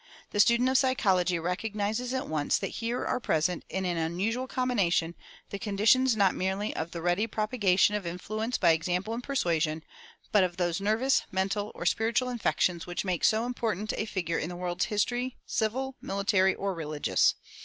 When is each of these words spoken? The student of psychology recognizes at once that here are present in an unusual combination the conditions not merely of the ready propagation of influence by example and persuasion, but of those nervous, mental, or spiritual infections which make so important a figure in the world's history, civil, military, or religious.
The 0.31 0.39
student 0.39 0.67
of 0.67 0.79
psychology 0.79 1.37
recognizes 1.37 2.11
at 2.11 2.27
once 2.27 2.57
that 2.57 2.69
here 2.81 3.05
are 3.05 3.19
present 3.19 3.63
in 3.69 3.85
an 3.85 3.97
unusual 3.97 4.47
combination 4.47 5.13
the 5.51 5.59
conditions 5.59 6.17
not 6.17 6.33
merely 6.33 6.75
of 6.75 6.89
the 6.89 7.03
ready 7.03 7.27
propagation 7.27 7.93
of 7.93 8.07
influence 8.07 8.57
by 8.57 8.71
example 8.71 9.13
and 9.13 9.23
persuasion, 9.23 9.83
but 10.31 10.43
of 10.43 10.57
those 10.57 10.81
nervous, 10.81 11.21
mental, 11.31 11.71
or 11.75 11.85
spiritual 11.85 12.29
infections 12.29 12.87
which 12.87 13.05
make 13.05 13.23
so 13.23 13.45
important 13.45 13.93
a 13.95 14.07
figure 14.07 14.39
in 14.39 14.49
the 14.49 14.55
world's 14.55 14.85
history, 14.85 15.37
civil, 15.45 15.93
military, 16.01 16.55
or 16.55 16.73
religious. 16.73 17.35